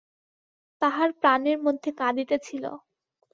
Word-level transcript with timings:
তাহার 0.81 1.09
প্রাণের 1.19 1.57
মধ্যে 1.65 1.89
কাঁদিতেছিল। 1.97 2.63